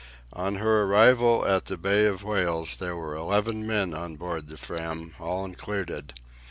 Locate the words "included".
5.45-6.13